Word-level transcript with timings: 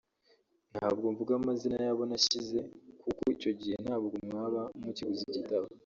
ntabwo 0.73 1.05
mvuga 1.13 1.31
amazina 1.39 1.77
y’abo 1.85 2.03
nashyize 2.09 2.59
kuko 3.01 3.23
icyo 3.35 3.51
gihe 3.59 3.75
ntabwo 3.85 4.15
mwaba 4.27 4.61
mukiguze 4.83 5.23
igitabo 5.29 5.67